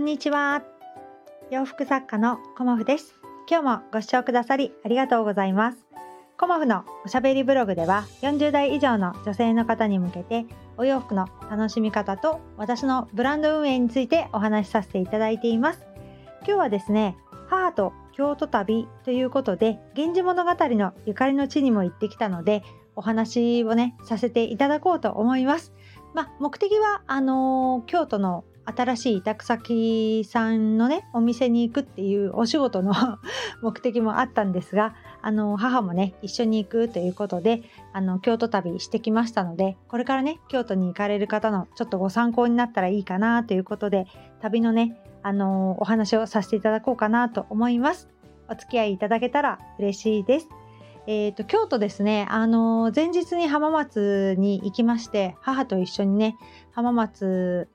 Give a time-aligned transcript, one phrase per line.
[0.00, 0.62] んにちは。
[1.50, 3.20] 洋服作家のコモフです。
[3.46, 5.78] 今日もご視聴くださりありがとうございます。
[6.38, 10.46] コモフのおしゃべりブログでは40代以上の女性の方に向けて
[10.78, 15.80] お洋服の楽しみ方と私のブランド運営についてお話しさせていただいています。
[16.46, 17.18] 今日はですね、
[17.50, 22.62] 母と京都旅ということで、源氏物語のゆかりの地にも行ってきたので、
[22.96, 25.74] お話をね、させていただこうと思います。
[26.14, 32.92] まあ、目的は、あのー京都の新しい委託先さんのね、お店に行くっていうお仕事の
[33.62, 44.06] 目的もあったんですが、あの、母もね、一緒に行くということで、あの、京都旅してきましたので、これからね、京都に行かれる方のちょっとご参考になったらいいかなということで、
[44.40, 48.08] 旅のね、あの、お話をさせていただこうかなと思います。
[48.48, 50.48] お付き合いいただけたら嬉しいです。
[51.06, 56.36] えーと、京都ですね、あの、前日に浜松に行きまして、母と一緒にね、
[56.72, 57.68] 浜松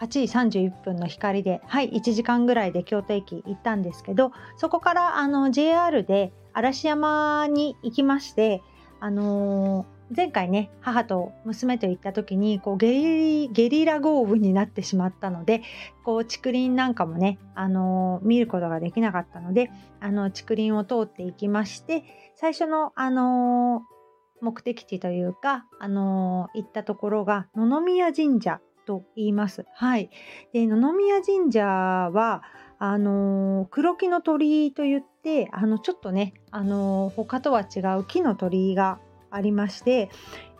[0.00, 8.62] 8時31分の光で、はい、1時間ぐらいで京都駅行ったんですけど、そこからあの JR で嵐山に行きまして、
[9.00, 15.60] あのー前回ね、母と娘と行った時に、こうゲリ、ゲリラ豪雨になってしまったので、
[16.02, 22.04] こう竹林なんかもね、あのー見ることができなかったので、あの、竹林を通っていきまして、
[22.36, 23.98] 最初の、あのー
[24.40, 29.66] 目的地というか、あのー行ったところが野々宮神社と言います。
[29.74, 30.08] はい。
[30.54, 32.42] で、野々宮神社は、
[32.80, 38.98] あの黒木の鳥居といって、あの、ちょっとね、あの他とは違う木の鳥居が
[39.30, 40.08] ありまして、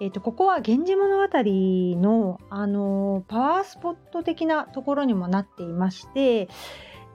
[0.00, 6.48] えっ、と、ここは源氏物語の、あのパワースポット的なところにもなっていまして、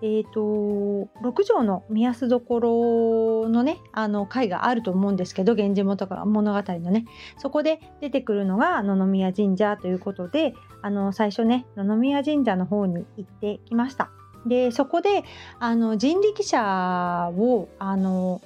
[0.06, 7.06] えー、と、6畳の目安どころのね、あの、回があると思うんですけど、源氏物語のね、
[7.38, 14.10] そこで出てくるのが野々宮神社ということで、あの、最初ね、野々宮神社の方に行ってきました。
[14.46, 15.24] で、そこで、
[15.60, 18.42] あの、人力車を、あの、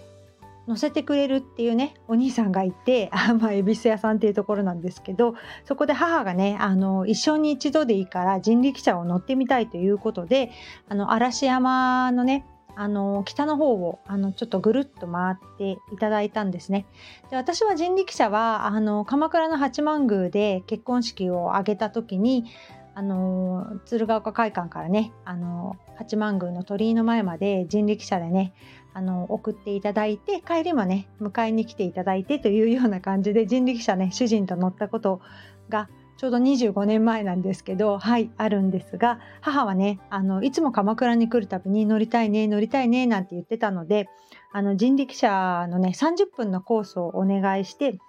[0.67, 5.35] 乗せてくれるっていうね、お兄さんがいて、 あまあ、恵比寿屋さんっていうところなんですけど、
[5.65, 10.51] そこで母がね、あの、一生に一度でいいから人力車を乗ってみたいということで、
[10.89, 12.45] あの、嵐山のね、
[12.75, 16.85] あの、北の方を、あの、ちょっとぐるっと回っていただいたんですね。
[17.31, 22.45] で、私は人力車は、あの、鎌倉の八幡宮で結婚式を挙げた時に、
[22.93, 28.53] あの、鶴岡会館からね、あの、八幡宮の鳥居の前まで人力車でね、
[28.97, 35.21] あの、送っていただいて、帰りもね、迎えに来ていただいてというような感じで人力車ね、主人と乗ったこと
[35.69, 35.87] が、
[36.17, 44.09] ちょうど25年前なんですけど、はい、あるんですが、母はね、あの、いつも鎌倉に来るたびに乗りたいね、乗りたいね、なんて言ってたので、
[44.51, 47.99] あの、人力車のね、30分のコースをお願いして、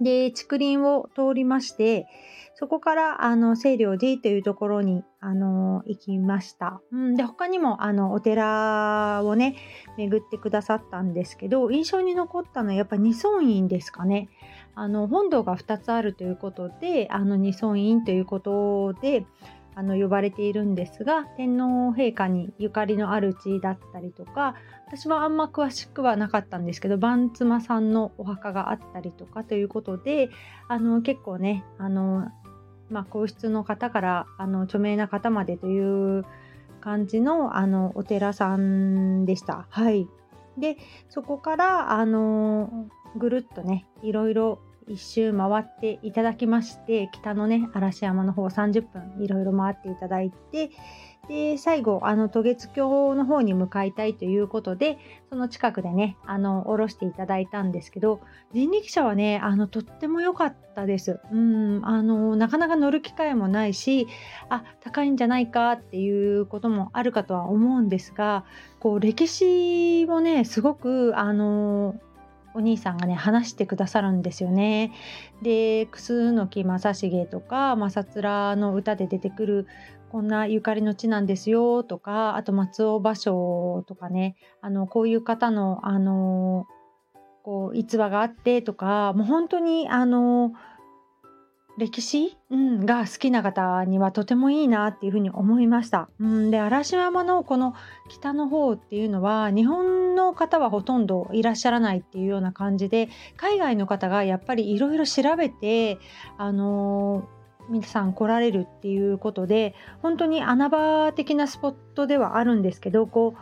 [0.00, 2.06] で、竹林を通りまして、
[2.56, 6.80] そこから、あの、清涼寺というところに、あの、行きました。
[6.92, 9.56] うん、で、他にも、あの、お寺をね、
[9.98, 14.28] 巡ってくださったんですけど、印象に残ったのはやっぱ二尊院ですかね。
[14.76, 19.26] あの、本堂が2つあるということで、あの、二尊院ということで、
[19.74, 24.54] あの、呼ばれているんですが、天皇陛下にゆかりのある地だったりとか、
[24.86, 30.30] 私はあんま詳しくはなかったんですけど、番妻さんのお墓があったりとかということで、
[30.68, 32.28] あの、結構ね、あの、
[32.90, 36.24] まあ、皇室の方から、あの、著名な方までという
[36.80, 39.66] 感じの、あの、お寺さんでした。
[39.70, 40.06] はい。
[40.58, 40.76] で、
[41.08, 50.70] そこから、あの、ぐるっとね、いろいろ一周回っていただきまして、北のね、嵐山の方30分いろいろ回っていただいて、
[51.28, 54.98] で、最後、あの、渡月橋の方に向かいたいということで、
[55.30, 58.20] その近くでね、あの、降ろしていただいたんですけど、
[58.52, 61.20] 人力車はね、あの、とっても良かったです。
[61.32, 64.06] うん、あの、なかなか乗る機会もないし、
[64.50, 68.44] あ、高いんじゃないかっていうこともあるかとは思うんですが、
[68.78, 71.94] こう、歴史をね、すごく、あの、
[72.54, 74.92] お兄さんがね話してくださるんですよね。
[75.42, 79.66] で楠木正成とか正面の歌で出てくる
[80.10, 86.66] こんなゆかりの地なんですよとかあと松尾芭蕉とかねあのこういう方のあの
[87.42, 90.52] こう逸話があってとかもう本当にあの
[91.76, 96.08] 歴史、うん、が好きな方にはとてもいいなっていうふうに思いました。
[96.20, 97.74] うん、で嵐山のこの
[98.08, 105.98] 北の方っていうのは日本の方はほとんどいらっしゃらないっていうような感じで海外の方がやっぱりいろいろ調べて
[106.38, 107.28] あの
[107.68, 113.38] 皆さん来られるっていうことで本当に穴場的なスポットではあるんですけどこう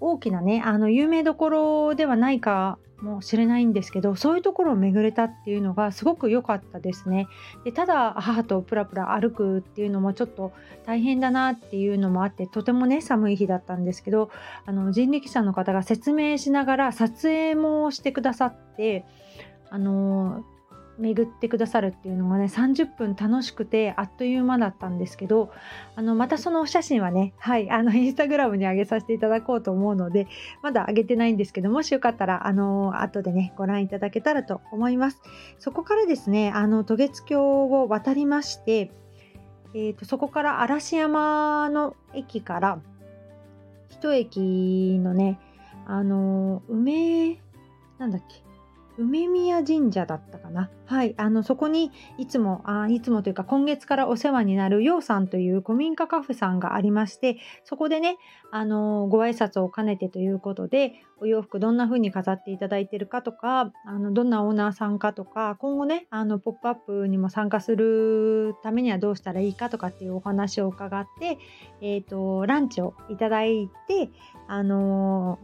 [0.00, 7.28] 大きなねあの有名どころではないかもしれないんですけどそういうところを巡れたっていうのがすごく良かったですね。
[7.64, 10.52] でただ母とプラプラ歩くっていうのもちょっと
[10.84, 14.30] 大変だなっていうのもあってとてもね寒い日だったんですけど
[14.66, 19.04] あの人力車の方が説明しながら撮影もしてくださって
[19.70, 20.44] あの
[20.98, 25.50] 巡ってくださるっていうのがね30分楽しくてあっという間だったんですけど
[25.96, 30.26] あのまたそのお写真はねはいあのインスタグラムに上げさせていただこうと思うので
[30.62, 35.20] まだ上げてないんですけどもしよかったらあの後でねご覧いただけたらと思います。
[35.58, 38.90] そこからですねあの渡月橋を渡りまして
[39.74, 42.80] えーと、そこから嵐山の駅から
[43.90, 45.38] 一駅のね
[45.86, 47.38] あの梅
[47.98, 48.47] なんだっけ
[48.98, 50.70] 梅宮神社だったかな。
[50.84, 51.14] はい。
[51.18, 58.18] あの、そこにいつも、あいつもというか今月からお世話になるようさんという古民家カフェさんがありまして、そこでね、
[58.50, 71.38] あの、ご挨拶を兼ねてということで、お洋服どんな風に飾っていただいてるかとか、あの、どんなオーナーさんかとか、今後ね、あの、ポップアップにも参加するためにはどうしたらいいかとかっていうお話を伺って、
[71.80, 74.10] えっ、ー、と、ランチをいただいて、
[74.48, 75.38] あの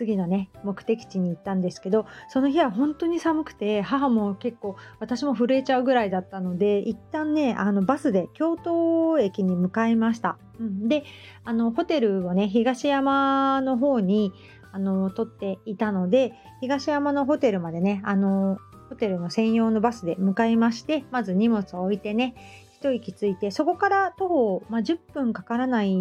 [0.00, 10.38] 次のね目的地に行ったんですけどその日は本当に寒くて母も結構私も震えちゃうぐらいだったので一旦ねあのバスで京都駅に向かいました。
[10.58, 11.04] うん、で
[11.44, 14.32] あのホテルをね東山の方に
[14.72, 16.32] あの取っていたので
[16.62, 18.56] 東山のホテルまでねあの
[18.88, 22.34] ホテルの専用のバスで向かいましてまず荷物を置いてね
[22.80, 25.94] 一息ついてそこから徒歩、まあ、10分かからない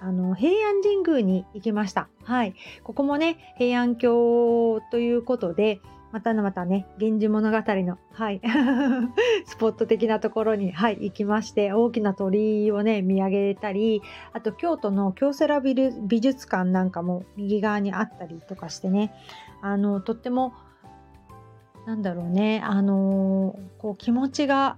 [0.00, 2.08] あの平安神宮に行きました。
[2.22, 2.54] はい、
[2.84, 5.80] ここもね平安京ということで
[6.12, 8.42] またまたね「源氏物語の」はい、
[9.46, 14.02] スポット的なところに、はい、行きまして大きな鳥居をね見上げたり
[14.34, 19.14] あと京都の京セラビル美術館なんかも右側にあったりとかしてね
[19.62, 20.52] あのとっても
[21.86, 24.76] なんだろうねあのこう気持ちが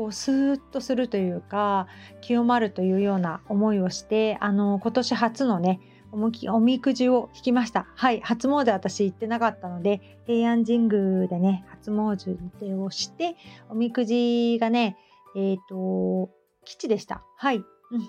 [0.00, 1.86] こうスーッとするというか
[2.22, 5.78] 清まるというような思いをしてあの今年初のね
[6.12, 7.86] おみくじを引きました。
[7.94, 13.36] はい、初詣私行ってなかったので、平安神宮でね、初詣をして、
[13.68, 14.96] おみくじがね、
[15.36, 16.28] えっ、ー、と、
[16.64, 17.22] 吉でした。
[17.36, 17.58] はい。
[17.58, 17.64] うん、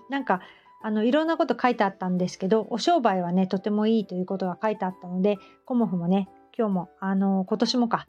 [0.09, 0.41] なんか、
[0.81, 6.27] あの、いろんなこと書いてあったんですけど、お商売はね、とてもいいということが書いてあったので、コモフもね、
[6.57, 8.07] 今日も、あの、今年もか、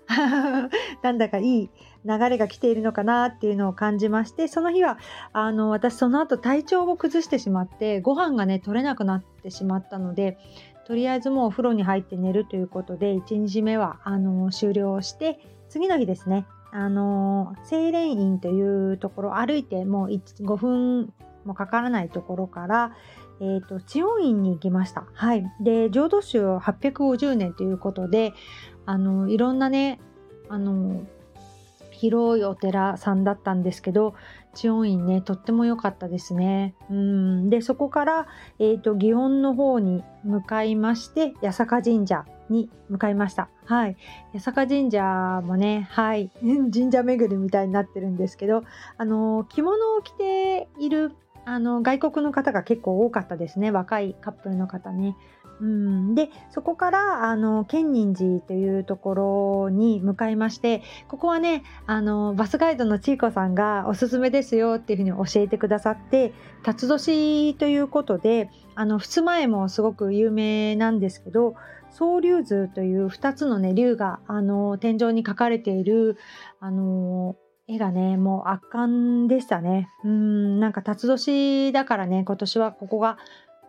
[1.02, 1.70] なんだかいい
[2.04, 4.98] 流れが来ているのかなっていうのを感じまして、その日は、
[5.32, 10.38] あの、私その後体調を崩してしまって、ご飯がね、取れなくなってしまったので、
[10.84, 21.12] とりあえずもうお風呂に入って寝るということで、1日目は、あの、終了して、次の日ですね、あの、清廉院というところ、歩いてもう5分
[21.44, 22.92] もかからないところから、
[23.40, 25.04] えーと、知恩院に行きました。
[25.12, 28.34] はい、で浄土宗850年ということで
[28.86, 30.00] あのいろんなね
[30.48, 31.04] あの
[31.90, 34.14] 広いお寺さんだったんですけど
[34.54, 36.74] 知恩院ねとっても良かったですね。
[36.90, 38.26] うんでそこから、
[38.58, 43.48] えーと、祇園の方に向かいまして八坂神社に向かいました。
[43.64, 43.96] はい。
[44.32, 45.02] 八坂神社
[45.44, 46.30] もね、はい。
[46.42, 48.62] 神社巡りみたいになってるんですけど、
[48.98, 51.12] あの、着物を着ている
[51.44, 55.16] あの外国の方が結構多かったですね若いカップルの方ね。
[55.60, 66.32] うん、でそこからあの建仁寺というところに向かいましてここはねあのバスガイドのちいこさんがおすすめですよっていうふうに教えてくださって
[66.64, 71.54] 辰年ということであの襖絵もすごく有名なんですけど
[71.90, 76.16] 総龍図という2つのね龍があの天井に描かれている
[76.58, 77.36] あの
[77.74, 79.88] 絵がね、もう圧巻でしたね。
[80.04, 83.18] うん、なんか辰年だからね、今年はここが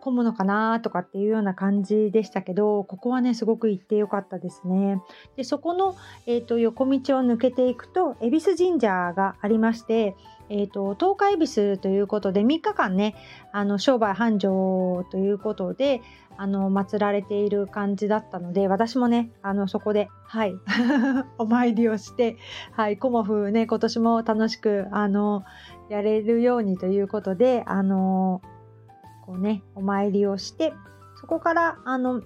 [0.00, 5.00] 混むのかなとかっていうような感じでしたけど、ここはね、すごく行ってよかったですね。
[5.36, 5.96] で、そこの、
[6.26, 10.14] えーと、横道を抜けていくと、恵比寿神社がありまして、
[10.50, 13.14] えーと、東海恵比寿ということで3日間ね
[13.52, 16.02] あの商売繁盛ということで
[16.36, 20.54] あの祀られている感じだったので私もねあのそこではい
[21.38, 22.36] お参りをして
[22.72, 25.44] はいコモフね今年も楽しくあの
[25.88, 28.40] やれるようにということであの
[29.26, 30.72] こうねお参りをして
[31.16, 32.22] そこからあの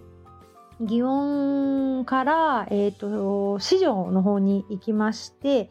[0.81, 5.71] 祇園から、えーと市場の方に行きまして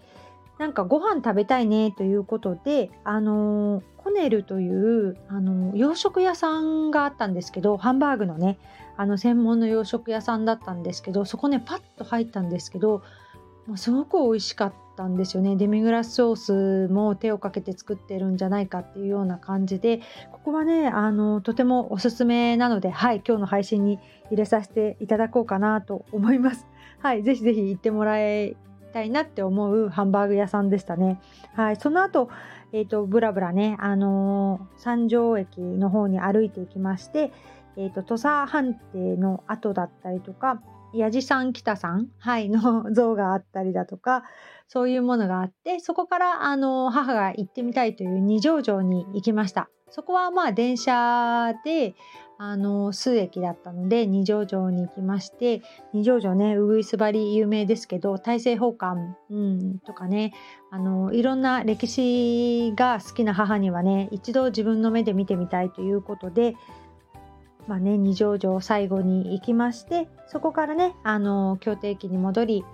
[0.60, 8.58] なんかご飯食べたいねということで、あのー、コネルという、あのー、洋食屋さんがあったんですけど、ハンバーグのね、
[8.98, 13.04] あの専門の洋食屋さんだったんですけど、そこね、パッと入ったんですけど、
[13.68, 15.56] もうすごく美味しかったんですよね。
[15.56, 20.00] デミグラスソースも手をかけて作ってるんじゃないかっていうような感じで、
[20.32, 24.00] ここはね、あの、とてもおすすめなので、はい、今日の配信に
[24.32, 26.66] 入れさせていただこうかなと思います。
[27.00, 28.58] はい、ぜひぜひ行ってもらい
[28.88, 31.20] たいなって思うハンバーグ屋さんでしたね。
[31.54, 32.30] はい、その後、
[32.74, 37.32] えっ、ー、と、ブラブラね、あのー、三条駅の方に歩いていきまして、
[37.78, 40.62] えっ、ー、と、土佐藩邸の跡だったりとか、
[40.94, 44.24] 矢地さん北さん、はい、の 像があったりだとか、
[44.68, 49.70] そういうものがあって、そこから、あの、母が行ってみたいという二条城に行きました。
[49.90, 51.96] そこはまあ電車で、
[52.40, 55.62] あの数駅だったので二条城に行きまして
[55.94, 60.34] 二条城ねうぐいす張り有名ですけど大政奉還、うん、とかね
[60.70, 66.56] あのいろんな歴史が好きな母にはね一度自分の目で見てみたいということで
[67.68, 72.66] まあね二条城最後に行きましてそこからねあの京都駅に戻り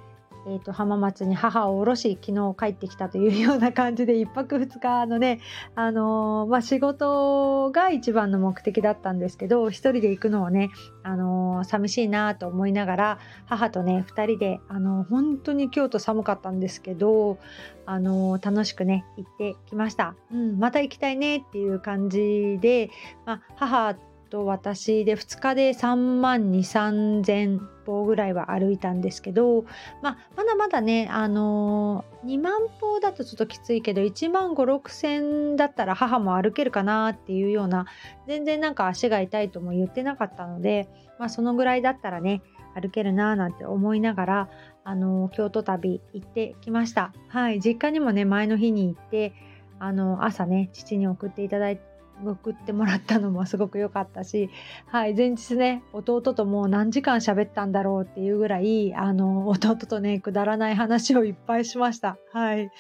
[0.46, 5.40] えーと、浜松に母を降ろし昨日帰ってきたというような感じで1泊2日のね、
[5.76, 10.72] あのー、まあ、仕事が一番の目的だったんですけど一人で行くのはね、
[11.04, 17.38] あのー、寂しいなと思いながら母とね2人で、あのー、本当に京都寒かったんですけど、
[17.86, 22.90] あの楽しくね行ってきました、うん、また行きたいねっていう感じで、
[23.26, 23.96] まあ、母
[24.34, 29.64] と私で2日で3万2 3000歩ぐらいは歩いたんですけど、
[30.02, 37.86] まあ、まだまだね、あのー、2万歩だとちょっときついけど1万5 6千だったら母も歩けるかなっていうような
[38.28, 42.42] 全然なんか足が痛いとも言ってなかったので、まあ、そのぐらいだったらね
[42.74, 44.50] 歩けるなーなんて思いながら、
[44.84, 47.14] あのー、京都旅行ってきました。
[47.28, 49.36] はい、実家にもね前の日に行って
[49.78, 51.93] あの朝ね父に送っていただいて
[52.26, 54.50] 送ってもらったのもすごく良かったし、
[54.88, 62.18] はい、前日ね弟ともう何時間喋ったんだろうっていうぐらいあの弟とねくだらない話をいっぱいしました。
[62.32, 62.72] はい、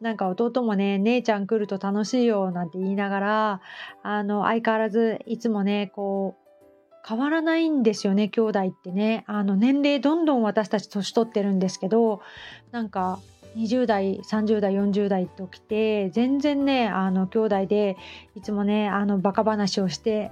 [0.00, 3.60] なんか弟もね姉ちゃん来ると楽しいよなんて言いながら
[4.02, 6.48] あの相変わらずいつもねこう
[7.08, 12.20] 変わらないんですよね兄弟ってねあの年齢どんどん私たち年取ってるんですけど
[12.70, 13.18] なんか
[13.58, 17.96] 20代30代40代と来て全然ねあの兄弟で
[18.36, 20.30] いつもねあのバカ話をして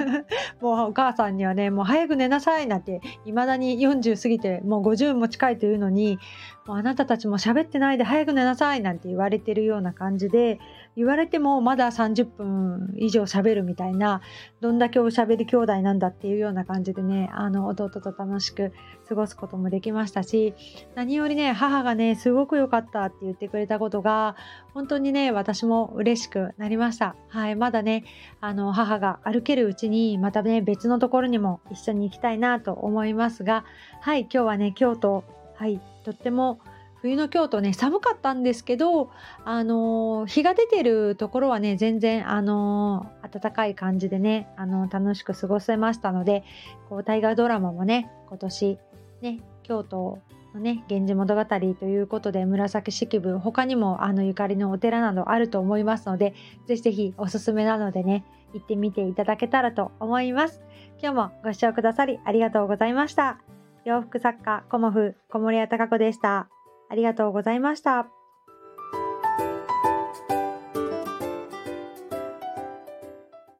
[0.62, 6.18] もうお母さんにはねもう早く寝なさいなんていまだに40過ぎてもう50も近いというのに
[6.66, 10.58] もうあなたたちも喋ってないで早く寝なさいなんて言われてるような感じで
[10.94, 14.20] 言われてもまだ30分以上喋るみたいな
[14.60, 18.72] どんだけおしゃべり兄弟なんだっていうような感じでねあの弟と楽しく
[19.08, 20.54] 過ごすこともできましたし
[20.94, 24.36] 何よりね母がねすごく良かったって言ってくれたことが
[24.74, 27.16] 本当にね私も嬉しくなりました。
[27.28, 28.04] はいまだね
[28.40, 33.64] あの母が歩けるうちにまたね別のところにも一緒に行きたいなと思いますが
[34.00, 36.58] はい今日はね京都はいとっても
[37.02, 39.10] 冬の京都ね寒かったんですけど
[39.44, 46.44] あの日が出てるところはね全然あの暖かい感じでねあの楽しく過ごせましたので
[46.88, 48.78] こう大河ドラマもね今年
[49.20, 50.20] ね京都
[50.54, 51.44] のね「源氏物語」
[51.74, 56.34] ということで紫式部他にもあのゆかりのお寺などあると思いますので
[56.66, 60.62] ぜひぜひおすすめなのでね行ってみていただけたらと思います。
[61.02, 63.38] 今日もご視聴くださりありがとうございました。
[63.84, 66.51] 洋服作家コモフ小森屋隆子でした。
[66.92, 68.21] ありがとうございました。